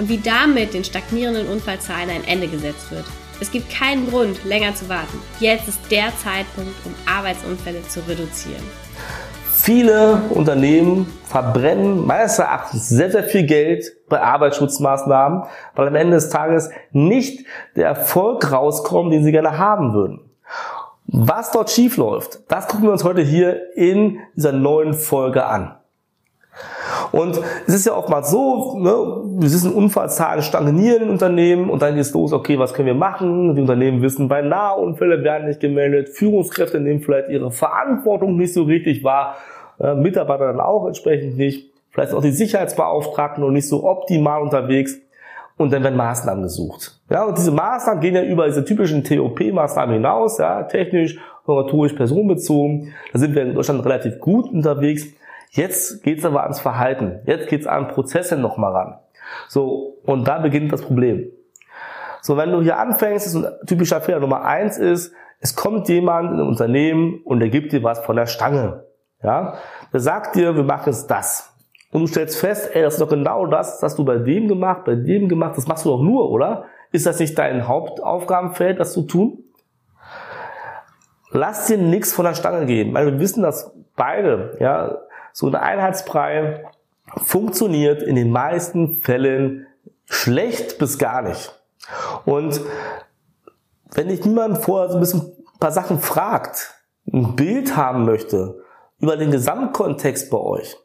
und 0.00 0.08
wie 0.08 0.18
damit 0.18 0.72
den 0.72 0.82
stagnierenden 0.82 1.46
Unfallzahlen 1.46 2.08
ein 2.08 2.24
Ende 2.26 2.48
gesetzt 2.48 2.90
wird. 2.90 3.04
Es 3.38 3.50
gibt 3.50 3.70
keinen 3.70 4.08
Grund, 4.08 4.44
länger 4.44 4.74
zu 4.74 4.88
warten. 4.88 5.18
Jetzt 5.40 5.68
ist 5.68 5.78
der 5.90 6.08
Zeitpunkt, 6.16 6.74
um 6.86 6.94
Arbeitsunfälle 7.06 7.82
zu 7.86 8.00
reduzieren. 8.08 8.62
Viele 9.52 10.22
Unternehmen 10.30 11.06
verbrennen 11.26 12.06
meines 12.06 12.38
Erachtens 12.38 12.88
sehr, 12.88 13.10
sehr 13.10 13.24
viel 13.24 13.44
Geld 13.44 13.84
bei 14.08 14.22
Arbeitsschutzmaßnahmen, 14.22 15.42
weil 15.74 15.88
am 15.88 15.94
Ende 15.94 16.16
des 16.16 16.30
Tages 16.30 16.70
nicht 16.92 17.46
der 17.76 17.88
Erfolg 17.88 18.50
rauskommt, 18.50 19.12
den 19.12 19.22
sie 19.22 19.32
gerne 19.32 19.58
haben 19.58 19.92
würden. 19.92 20.30
Was 21.06 21.50
dort 21.50 21.70
schief 21.70 21.98
läuft, 21.98 22.40
das 22.48 22.68
gucken 22.68 22.84
wir 22.84 22.92
uns 22.92 23.04
heute 23.04 23.20
hier 23.20 23.74
in 23.76 24.20
dieser 24.34 24.52
neuen 24.52 24.94
Folge 24.94 25.44
an. 25.44 25.76
Und 27.12 27.40
es 27.66 27.74
ist 27.74 27.86
ja 27.86 27.94
oftmals 27.94 28.30
so, 28.30 28.78
ne, 28.78 28.90
wir 28.90 29.42
wissen, 29.42 29.72
Unfallzahlen 29.72 30.42
stagnieren 30.42 31.02
in 31.02 31.10
Unternehmen 31.10 31.70
und 31.70 31.82
dann 31.82 31.94
geht 31.94 32.02
es 32.02 32.12
los, 32.12 32.32
okay, 32.32 32.58
was 32.58 32.74
können 32.74 32.86
wir 32.86 32.94
machen? 32.94 33.54
Die 33.54 33.60
Unternehmen 33.60 34.02
wissen, 34.02 34.28
bei 34.28 34.42
Nahunfälle 34.42 35.22
werden 35.24 35.48
nicht 35.48 35.60
gemeldet, 35.60 36.10
Führungskräfte 36.10 36.80
nehmen 36.80 37.00
vielleicht 37.00 37.28
ihre 37.28 37.50
Verantwortung 37.50 38.36
nicht 38.36 38.52
so 38.52 38.62
richtig 38.62 39.02
wahr, 39.02 39.36
äh, 39.80 39.94
Mitarbeiter 39.94 40.46
dann 40.46 40.60
auch 40.60 40.86
entsprechend 40.86 41.36
nicht, 41.36 41.72
vielleicht 41.90 42.14
auch 42.14 42.22
die 42.22 42.32
Sicherheitsbeauftragten 42.32 43.42
noch 43.42 43.50
nicht 43.50 43.68
so 43.68 43.84
optimal 43.84 44.42
unterwegs 44.42 45.00
und 45.56 45.72
dann 45.72 45.82
werden 45.82 45.96
Maßnahmen 45.96 46.42
gesucht. 46.42 46.98
Ja, 47.10 47.24
und 47.24 47.36
diese 47.36 47.50
Maßnahmen 47.50 48.00
gehen 48.00 48.14
ja 48.14 48.22
über 48.22 48.46
diese 48.46 48.64
typischen 48.64 49.04
TOP-Maßnahmen 49.04 49.94
hinaus, 49.94 50.38
ja, 50.38 50.62
technisch, 50.62 51.18
organisatorisch, 51.44 51.92
personenbezogen. 51.92 52.92
Da 53.12 53.18
sind 53.18 53.34
wir 53.34 53.42
in 53.42 53.54
Deutschland 53.54 53.84
relativ 53.84 54.20
gut 54.20 54.50
unterwegs. 54.50 55.06
Jetzt 55.50 56.02
geht's 56.02 56.24
aber 56.24 56.44
ans 56.44 56.60
Verhalten. 56.60 57.20
Jetzt 57.26 57.48
geht's 57.48 57.66
an 57.66 57.88
Prozesse 57.88 58.36
nochmal 58.36 58.72
ran. 58.72 58.98
So, 59.48 59.98
und 60.04 60.26
da 60.26 60.38
beginnt 60.38 60.72
das 60.72 60.82
Problem. 60.82 61.30
So, 62.22 62.36
wenn 62.36 62.52
du 62.52 62.62
hier 62.62 62.78
anfängst, 62.78 63.26
ist 63.26 63.34
ein 63.34 63.46
typischer 63.66 64.00
Fehler 64.00 64.20
Nummer 64.20 64.44
eins 64.44 64.78
ist, 64.78 65.12
es 65.40 65.56
kommt 65.56 65.88
jemand 65.88 66.32
in 66.32 66.40
ein 66.40 66.46
Unternehmen 66.46 67.20
und 67.24 67.40
der 67.40 67.48
gibt 67.48 67.72
dir 67.72 67.82
was 67.82 67.98
von 68.00 68.16
der 68.16 68.26
Stange. 68.26 68.84
Ja, 69.22 69.54
der 69.92 70.00
sagt 70.00 70.36
dir, 70.36 70.54
wir 70.54 70.62
machen 70.62 70.86
jetzt 70.86 71.10
das. 71.10 71.54
Und 71.92 72.02
du 72.02 72.06
stellst 72.06 72.38
fest, 72.38 72.70
ey, 72.72 72.82
das 72.82 72.94
ist 72.94 73.00
doch 73.00 73.08
genau 73.08 73.46
das, 73.46 73.80
das 73.80 73.90
hast 73.90 73.98
du 73.98 74.04
bei 74.04 74.16
dem 74.16 74.48
gemacht, 74.48 74.84
bei 74.84 74.94
dem 74.94 75.28
gemacht, 75.28 75.56
das 75.56 75.66
machst 75.66 75.84
du 75.84 75.90
doch 75.90 76.02
nur, 76.02 76.30
oder? 76.30 76.66
Ist 76.92 77.06
das 77.06 77.18
nicht 77.18 77.38
dein 77.38 77.66
Hauptaufgabenfeld, 77.66 78.78
das 78.78 78.92
zu 78.92 79.02
tun? 79.02 79.44
Lass 81.30 81.66
dir 81.66 81.78
nichts 81.78 82.12
von 82.12 82.24
der 82.24 82.34
Stange 82.34 82.66
geben, 82.66 82.94
weil 82.94 83.06
wir 83.06 83.18
wissen, 83.18 83.42
dass 83.42 83.72
beide, 83.96 84.56
ja, 84.60 84.98
so 85.32 85.46
ein 85.46 85.54
Einheitsbrei 85.54 86.64
funktioniert 87.16 88.02
in 88.02 88.16
den 88.16 88.30
meisten 88.30 89.00
Fällen 89.00 89.66
schlecht 90.06 90.78
bis 90.78 90.98
gar 90.98 91.22
nicht. 91.22 91.54
Und 92.24 92.60
wenn 93.92 94.08
dich 94.08 94.24
niemand 94.24 94.58
vorher 94.58 94.90
so 94.90 94.96
ein 94.96 95.00
bisschen 95.00 95.20
ein 95.20 95.58
paar 95.58 95.72
Sachen 95.72 95.98
fragt, 96.00 96.74
ein 97.12 97.34
Bild 97.34 97.76
haben 97.76 98.04
möchte 98.04 98.62
über 98.98 99.16
den 99.16 99.30
Gesamtkontext 99.30 100.30
bei 100.30 100.38
euch, 100.38 100.76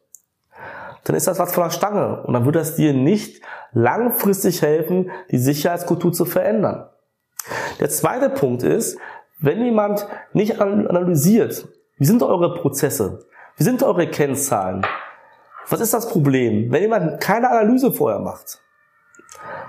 dann 1.04 1.16
ist 1.16 1.28
das 1.28 1.38
was 1.38 1.54
von 1.54 1.66
der 1.66 1.72
Stange. 1.72 2.24
Und 2.24 2.34
dann 2.34 2.46
wird 2.46 2.56
das 2.56 2.76
dir 2.76 2.94
nicht 2.94 3.42
langfristig 3.74 4.62
helfen, 4.62 5.12
die 5.30 5.38
Sicherheitskultur 5.38 6.14
zu 6.14 6.26
verändern. 6.26 6.90
Der 7.80 7.90
zweite 7.90 8.30
Punkt 8.30 8.64
ist, 8.64 8.98
wenn 9.40 9.64
jemand 9.64 10.08
nicht 10.34 10.60
analysiert, 10.62 11.68
wie 11.98 12.06
sind 12.06 12.24
eure 12.24 12.56
Prozesse? 12.56 13.26
Wie 13.58 13.64
sind 13.64 13.84
eure 13.84 14.08
Kennzahlen? 14.08 14.86
Was 15.70 15.80
ist 15.80 15.94
das 15.94 16.10
Problem? 16.10 16.72
Wenn 16.74 16.82
jemand 16.82 17.22
keine 17.22 17.50
Analyse 17.50 17.90
vorher 17.90 18.20
macht, 18.20 18.60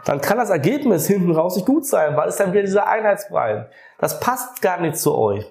dann 0.05 0.21
kann 0.21 0.39
das 0.39 0.51
Ergebnis 0.51 1.07
hinten 1.07 1.31
raus 1.31 1.55
nicht 1.55 1.67
gut 1.67 1.87
sein, 1.87 2.17
weil 2.17 2.29
es 2.29 2.37
dann 2.37 2.53
wieder 2.53 2.63
dieser 2.63 2.89
Einheitsbrei. 2.89 3.69
Das 3.99 4.19
passt 4.19 4.61
gar 4.61 4.81
nicht 4.81 4.97
zu 4.97 5.15
euch. 5.17 5.45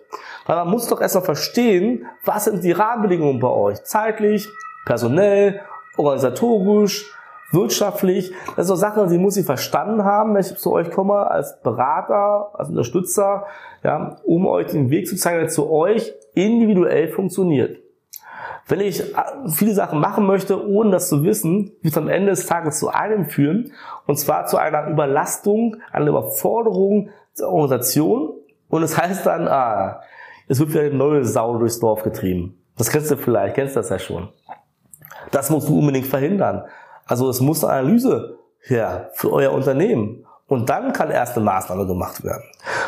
Weil 0.45 0.57
man 0.57 0.69
muss 0.69 0.87
doch 0.87 0.99
erstmal 0.99 1.23
verstehen, 1.23 2.07
was 2.25 2.43
sind 2.43 2.61
die 2.61 2.73
Rahmenbedingungen 2.73 3.39
bei 3.39 3.47
euch? 3.47 3.81
Zeitlich, 3.85 4.49
personell, 4.85 5.61
organisatorisch, 5.95 7.09
wirtschaftlich. 7.51 8.33
Das 8.57 8.65
ist 8.65 8.67
so 8.67 8.75
Sachen, 8.75 9.07
die 9.09 9.17
muss 9.17 9.37
ich 9.37 9.45
verstanden 9.45 10.03
haben, 10.03 10.33
wenn 10.33 10.41
ich 10.41 10.57
zu 10.57 10.73
euch 10.73 10.91
komme 10.91 11.31
als 11.31 11.61
Berater, 11.61 12.51
als 12.53 12.67
Unterstützer, 12.67 13.45
ja, 13.81 14.17
um 14.25 14.45
euch 14.45 14.67
den 14.67 14.89
Weg 14.89 15.07
zu 15.07 15.15
zeigen, 15.15 15.39
der 15.39 15.47
zu 15.47 15.71
euch 15.71 16.13
individuell 16.33 17.07
funktioniert. 17.07 17.84
Wenn 18.67 18.79
ich 18.79 19.01
äh, 19.01 19.21
viele 19.49 19.73
Sachen 19.73 19.99
machen 19.99 20.25
möchte, 20.25 20.67
ohne 20.67 20.91
das 20.91 21.09
zu 21.09 21.23
wissen, 21.23 21.71
wird 21.81 21.93
es 21.93 21.97
am 21.97 22.07
Ende 22.07 22.31
des 22.31 22.45
Tages 22.45 22.79
zu 22.79 22.89
einem 22.89 23.25
führen, 23.25 23.71
und 24.07 24.17
zwar 24.17 24.45
zu 24.45 24.57
einer 24.57 24.87
Überlastung, 24.87 25.77
einer 25.91 26.07
Überforderung 26.07 27.09
der 27.37 27.47
Organisation. 27.47 28.33
Und 28.69 28.83
es 28.83 28.97
heißt 28.97 29.25
dann, 29.25 29.47
ah, 29.47 30.01
es 30.47 30.59
wird 30.59 30.69
wieder 30.71 30.81
eine 30.81 30.95
neue 30.95 31.25
Sau 31.25 31.57
durchs 31.57 31.79
Dorf 31.79 32.03
getrieben. 32.03 32.57
Das 32.77 32.89
kennst 32.89 33.11
du 33.11 33.17
vielleicht, 33.17 33.55
kennst 33.55 33.75
das 33.75 33.89
ja 33.89 33.99
schon. 33.99 34.29
Das 35.31 35.49
musst 35.49 35.69
du 35.69 35.79
unbedingt 35.79 36.07
verhindern. 36.07 36.65
Also 37.05 37.29
es 37.29 37.39
muss 37.39 37.63
eine 37.63 37.79
Analyse 37.79 38.39
her 38.61 39.11
für 39.13 39.31
euer 39.31 39.51
Unternehmen. 39.51 40.25
Und 40.47 40.69
dann 40.69 40.93
kann 40.93 41.09
erst 41.09 41.35
eine 41.35 41.45
Maßnahme 41.45 41.87
gemacht 41.87 42.23
werden. 42.23 42.43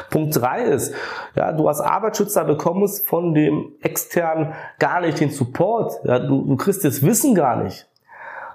Punkt 0.09 0.40
drei 0.40 0.63
ist, 0.63 0.94
ja, 1.35 1.51
du 1.51 1.68
als 1.68 1.81
Arbeitsschützer 1.81 2.45
bekommst 2.45 3.07
von 3.07 3.34
dem 3.34 3.73
externen 3.81 4.53
gar 4.79 5.01
nicht 5.01 5.19
den 5.19 5.31
Support. 5.31 5.94
Ja, 6.03 6.19
du, 6.19 6.45
du 6.45 6.56
kriegst 6.56 6.85
das 6.85 7.03
Wissen 7.03 7.35
gar 7.35 7.57
nicht. 7.63 7.88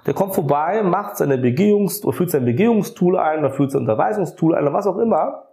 Der 0.05 0.13
kommt 0.13 0.35
vorbei, 0.35 0.81
macht 0.83 1.17
seine 1.17 1.37
Begehungs, 1.37 2.03
oder 2.03 2.13
führt 2.13 2.31
sein 2.31 2.45
Begehungstool 2.45 3.17
ein, 3.17 3.39
oder 3.39 3.51
führt 3.51 3.71
sein 3.71 3.81
Unterweisungstool 3.81 4.55
ein, 4.55 4.63
oder 4.63 4.73
was 4.73 4.87
auch 4.87 4.97
immer. 4.97 5.43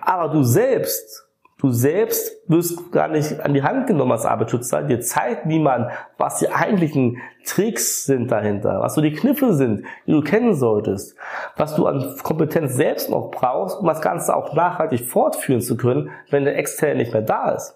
Aber 0.00 0.32
du 0.32 0.42
selbst 0.42 1.23
Du 1.64 1.70
selbst 1.70 2.42
wirst 2.46 2.92
gar 2.92 3.08
nicht 3.08 3.40
an 3.40 3.54
die 3.54 3.62
Hand 3.62 3.86
genommen 3.86 4.12
als 4.12 4.26
Arbeitsschützer. 4.26 4.82
Dir 4.82 5.00
zeigt 5.00 5.46
niemand, 5.46 5.90
was 6.18 6.38
die 6.38 6.50
eigentlichen 6.50 7.22
Tricks 7.46 8.04
sind 8.04 8.30
dahinter, 8.30 8.80
was 8.82 8.94
so 8.94 9.00
die 9.00 9.14
Kniffe 9.14 9.54
sind, 9.54 9.82
die 10.06 10.12
du 10.12 10.20
kennen 10.20 10.54
solltest, 10.54 11.16
was 11.56 11.74
du 11.74 11.86
an 11.86 12.16
Kompetenz 12.22 12.74
selbst 12.74 13.08
noch 13.08 13.30
brauchst, 13.30 13.80
um 13.80 13.86
das 13.86 14.02
Ganze 14.02 14.36
auch 14.36 14.52
nachhaltig 14.52 15.06
fortführen 15.06 15.62
zu 15.62 15.78
können, 15.78 16.10
wenn 16.28 16.44
der 16.44 16.58
Externe 16.58 16.96
nicht 16.96 17.14
mehr 17.14 17.22
da 17.22 17.52
ist. 17.52 17.74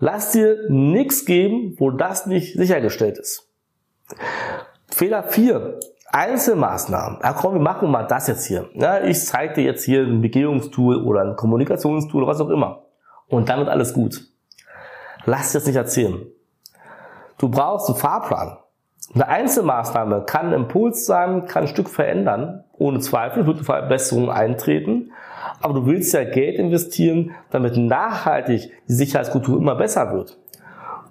Lass 0.00 0.32
dir 0.32 0.68
nichts 0.68 1.24
geben, 1.24 1.76
wo 1.78 1.92
das 1.92 2.26
nicht 2.26 2.56
sichergestellt 2.56 3.18
ist. 3.18 3.48
Fehler 4.88 5.22
4. 5.22 5.78
Einzelmaßnahmen. 6.10 7.20
Ja, 7.22 7.34
komm, 7.34 7.54
wir 7.54 7.60
machen 7.60 7.88
mal 7.88 8.02
das 8.02 8.26
jetzt 8.26 8.46
hier. 8.46 8.68
Ja, 8.74 9.04
ich 9.04 9.24
zeige 9.24 9.54
dir 9.54 9.64
jetzt 9.64 9.84
hier 9.84 10.00
ein 10.02 10.22
Begehungstool 10.22 11.04
oder 11.04 11.20
ein 11.20 11.36
Kommunikationstool 11.36 12.26
was 12.26 12.40
auch 12.40 12.50
immer 12.50 12.82
und 13.28 13.48
dann 13.48 13.58
wird 13.58 13.68
alles 13.68 13.92
gut. 13.92 14.22
Lass 15.24 15.52
dir 15.52 15.58
das 15.58 15.66
nicht 15.66 15.76
erzählen. 15.76 16.26
Du 17.38 17.48
brauchst 17.48 17.88
einen 17.88 17.98
Fahrplan. 17.98 18.58
Eine 19.14 19.28
Einzelmaßnahme 19.28 20.24
kann 20.26 20.48
ein 20.48 20.52
Impuls 20.52 21.06
sein, 21.06 21.46
kann 21.46 21.64
ein 21.64 21.68
Stück 21.68 21.88
verändern. 21.88 22.64
Ohne 22.72 23.00
Zweifel 23.00 23.46
wird 23.46 23.56
eine 23.56 23.64
Verbesserung 23.64 24.30
eintreten. 24.30 25.12
Aber 25.60 25.74
du 25.74 25.86
willst 25.86 26.12
ja 26.12 26.24
Geld 26.24 26.58
investieren, 26.58 27.32
damit 27.50 27.76
nachhaltig 27.76 28.70
die 28.88 28.92
Sicherheitskultur 28.92 29.58
immer 29.58 29.74
besser 29.74 30.12
wird. 30.12 30.38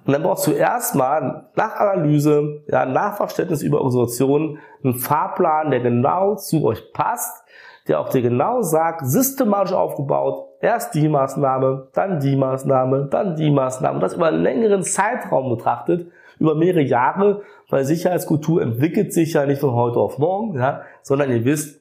Und 0.06 0.14
dann 0.14 0.24
brauchst 0.24 0.46
du 0.46 0.52
erstmal 0.52 1.48
nach 1.56 1.76
Analyse, 1.78 2.64
ja, 2.68 2.86
nach 2.86 3.18
Verständnis 3.18 3.64
über 3.64 3.82
Organisationen 3.82 4.60
einen 4.84 4.96
Fahrplan, 4.96 5.72
der 5.72 5.80
genau 5.80 6.36
zu 6.36 6.64
euch 6.64 6.94
passt, 6.94 7.44
der 7.88 8.00
auch 8.00 8.10
dir 8.10 8.22
genau 8.22 8.62
sagt, 8.62 9.06
systematisch 9.06 9.74
aufgebaut, 9.74 10.46
erst 10.66 10.96
die 10.96 11.08
Maßnahme, 11.08 11.88
dann 11.94 12.20
die 12.20 12.36
Maßnahme, 12.36 13.08
dann 13.10 13.36
die 13.36 13.52
Maßnahme, 13.52 14.00
das 14.00 14.16
über 14.16 14.28
einen 14.28 14.42
längeren 14.42 14.84
Zeitraum 14.84 15.56
betrachtet, 15.56 16.12
über 16.40 16.56
mehrere 16.56 16.82
Jahre, 16.82 17.44
weil 17.70 17.86
Sicherheitskultur 17.86 18.62
entwickelt 18.62 19.14
sich 19.14 19.34
ja 19.34 19.46
nicht 19.46 19.62
von 19.62 19.74
heute 19.74 20.00
auf 20.00 20.18
morgen, 20.18 20.58
ja, 20.58 20.82
sondern 21.02 21.32
ihr 21.32 21.46
wisst, 21.46 21.80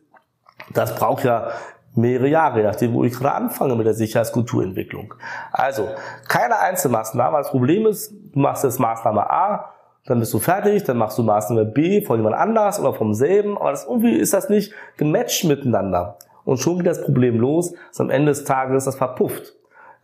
das 0.73 0.95
braucht 0.95 1.25
ja 1.25 1.49
mehrere 1.97 2.29
Jahre, 2.29 2.63
nachdem 2.63 2.93
wo 2.93 3.05
ich 3.05 3.13
gerade 3.13 3.35
anfange 3.35 3.75
mit 3.75 3.87
der 3.87 3.95
Sicherheitskulturentwicklung. 3.95 5.15
Also, 5.53 5.89
keine 6.29 6.59
Einzelmaßnahme. 6.59 7.39
Das 7.39 7.51
Problem 7.51 7.87
ist, 7.87 8.13
du 8.33 8.39
machst 8.39 8.65
jetzt 8.65 8.81
Maßnahme 8.81 9.31
A, 9.31 9.71
dann 10.07 10.19
bist 10.19 10.35
du 10.35 10.39
fertig, 10.39 10.85
dann 10.85 10.99
machst 10.99 11.17
du 11.19 11.23
Maßnahme 11.23 11.65
B 11.65 12.03
von 12.03 12.19
jemand 12.19 12.37
anders 12.37 12.79
oder 12.79 12.93
vom 12.93 13.15
selben, 13.15 13.57
aber 13.57 13.71
das, 13.71 13.87
irgendwie 13.87 14.17
ist 14.17 14.35
das 14.35 14.49
nicht 14.49 14.75
gematcht 14.97 15.45
miteinander. 15.45 16.19
Und 16.45 16.59
schon 16.59 16.79
geht 16.79 16.87
das 16.87 17.03
Problem 17.03 17.39
los, 17.39 17.75
dass 17.89 18.01
am 18.01 18.11
Ende 18.11 18.33
des 18.33 18.45
Tages 18.45 18.85
das 18.85 18.97
verpufft. 18.97 19.55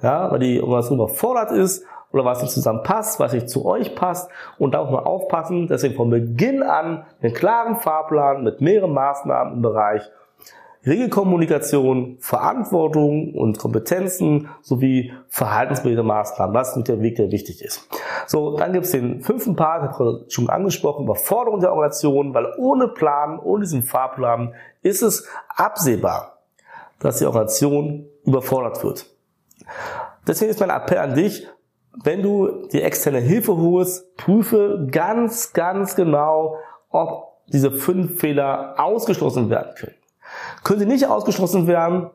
Ja, 0.03 0.31
weil 0.31 0.39
die 0.39 0.61
Organisation 0.61 0.99
überfordert 0.99 1.53
ist 1.53 1.85
oder 2.13 2.25
was 2.25 2.43
nicht 2.43 2.53
zusammen 2.53 2.83
passt, 2.83 3.21
was 3.21 3.33
nicht 3.33 3.51
zu 3.51 3.67
euch 3.67 3.95
passt 3.95 4.31
und 4.59 4.75
da 4.75 4.79
auch 4.79 4.91
mal 4.91 5.03
aufpassen, 5.03 5.67
deswegen 5.69 5.95
von 5.95 6.11
Beginn 6.11 6.63
an 6.63 7.05
einen 7.21 7.35
klaren 7.35 7.77
Fahrplan 7.77 8.43
mit 8.43 8.61
mehreren 8.61 8.93
Maßnahmen 8.93 9.55
im 9.55 9.63
Bereich 9.63 10.11
Regelkommunikation, 10.87 12.17
Verantwortung 12.21 13.35
und 13.35 13.59
Kompetenzen 13.59 14.49
sowie 14.63 15.13
verhaltensbildende 15.29 16.03
Maßnahmen. 16.03 16.61
Ist 16.61 16.77
mit 16.77 16.89
der 16.89 17.03
Weg, 17.03 17.17
der 17.17 17.31
wichtig 17.31 17.63
ist. 17.63 17.89
So, 18.27 18.57
dann 18.57 18.73
gibt 18.73 18.87
es 18.87 18.93
den 18.93 19.21
fünften 19.21 19.57
Part, 19.57 19.83
habe 19.83 20.25
ich 20.27 20.35
schon 20.35 20.49
angesprochen, 20.49 21.05
Überforderung 21.05 21.61
der 21.61 21.73
Organisation, 21.73 22.33
weil 22.33 22.47
ohne 22.57 22.89
Plan, 22.89 23.39
ohne 23.39 23.65
diesen 23.65 23.83
Fahrplan 23.83 24.55
ist 24.83 25.03
es 25.03 25.27
absehbar, 25.49 26.39
dass 26.99 27.19
die 27.19 27.27
Organisation 27.27 28.07
überfordert 28.25 28.83
wird. 28.83 29.07
Deswegen 30.27 30.51
ist 30.51 30.61
mein 30.61 30.71
Appell 30.71 30.99
an 30.99 31.15
dich, 31.15 31.47
wenn 32.05 32.23
du 32.23 32.69
die 32.73 32.83
externe 32.83 33.19
Hilfe 33.19 33.57
holst, 33.57 34.17
prüfe 34.17 34.87
ganz, 34.91 35.53
ganz 35.53 35.97
genau, 35.97 36.57
ob 36.89 37.31
diese 37.49 37.71
fünf 37.71 38.21
Fehler 38.21 38.75
ausgeschlossen 38.79 39.51
werden 39.51 39.75
können. 39.77 39.95
Können 40.65 40.81
sie 40.81 40.87
nicht 40.87 41.07
ausgeschlossen 41.07 41.67
werden, 41.67 42.11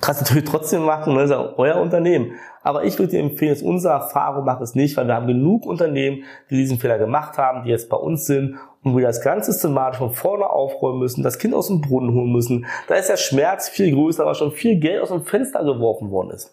kannst 0.00 0.22
natürlich 0.22 0.44
trotzdem 0.44 0.84
machen, 0.84 1.14
das 1.14 1.24
ist 1.24 1.30
ja 1.30 1.54
euer 1.56 1.76
Unternehmen. 1.76 2.32
Aber 2.62 2.84
ich 2.84 2.98
würde 2.98 3.12
dir 3.12 3.20
empfehlen, 3.20 3.54
dass 3.54 3.62
unsere 3.62 3.94
Erfahrung 3.94 4.44
macht 4.44 4.60
es 4.60 4.74
nicht, 4.74 4.96
weil 4.96 5.06
wir 5.06 5.14
haben 5.14 5.28
genug 5.28 5.66
Unternehmen, 5.66 6.24
die 6.50 6.56
diesen 6.56 6.78
Fehler 6.78 6.98
gemacht 6.98 7.38
haben, 7.38 7.62
die 7.62 7.70
jetzt 7.70 7.88
bei 7.88 7.96
uns 7.96 8.26
sind 8.26 8.56
und 8.82 8.96
wir 8.96 9.06
das 9.06 9.20
ganz 9.20 9.46
systematisch 9.46 9.98
von 9.98 10.12
vorne 10.12 10.48
aufräumen 10.48 10.98
müssen, 10.98 11.22
das 11.22 11.38
Kind 11.38 11.54
aus 11.54 11.68
dem 11.68 11.80
Brunnen 11.80 12.12
holen 12.12 12.32
müssen. 12.32 12.66
Da 12.88 12.96
ist 12.96 13.08
der 13.08 13.16
Schmerz 13.16 13.68
viel 13.68 13.94
größer, 13.94 14.26
weil 14.26 14.34
schon 14.34 14.50
viel 14.50 14.80
Geld 14.80 15.00
aus 15.00 15.10
dem 15.10 15.24
Fenster 15.24 15.64
geworfen 15.64 16.10
worden 16.10 16.30
ist. 16.30 16.52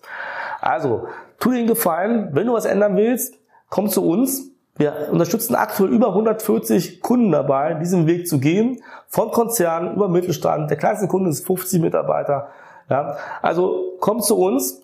Also, 0.61 1.07
tu 1.39 1.49
dir 1.49 1.57
den 1.57 1.67
Gefallen, 1.67 2.29
wenn 2.33 2.47
du 2.47 2.53
was 2.53 2.65
ändern 2.65 2.95
willst, 2.95 3.39
komm 3.69 3.89
zu 3.89 4.07
uns. 4.07 4.52
Wir 4.75 5.09
unterstützen 5.11 5.55
aktuell 5.55 5.91
über 5.91 6.09
140 6.09 7.01
Kunden 7.01 7.31
dabei, 7.31 7.75
diesen 7.75 8.07
Weg 8.07 8.27
zu 8.27 8.39
gehen. 8.39 8.81
Von 9.07 9.29
Konzernen 9.31 9.95
über 9.95 10.07
Mittelstand. 10.07 10.69
Der 10.69 10.77
kleinste 10.77 11.07
Kunde 11.07 11.29
ist 11.29 11.45
50 11.45 11.79
Mitarbeiter. 11.79 12.49
Ja, 12.89 13.17
also 13.41 13.93
komm 13.99 14.21
zu 14.21 14.37
uns. 14.37 14.81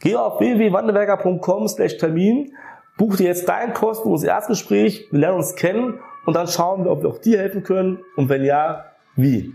Geh 0.00 0.16
auf 0.16 0.38
www.wandelwerker.com 0.38 1.68
slash 1.68 1.98
Termin. 1.98 2.52
Buch 2.96 3.16
dir 3.16 3.26
jetzt 3.26 3.48
dein 3.48 3.74
kostenloses 3.74 4.28
Erstgespräch. 4.28 5.08
Wir 5.10 5.20
lernen 5.20 5.38
uns 5.38 5.56
kennen 5.56 5.98
und 6.24 6.34
dann 6.34 6.46
schauen 6.46 6.84
wir, 6.84 6.92
ob 6.92 7.02
wir 7.02 7.10
auch 7.10 7.18
dir 7.18 7.38
helfen 7.38 7.62
können 7.62 7.98
und 8.16 8.28
wenn 8.28 8.44
ja, 8.44 8.84
wie. 9.16 9.54